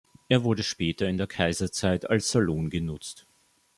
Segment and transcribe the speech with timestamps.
[0.29, 3.27] Er wurde später in der Kaiserzeit als Salon genutzt.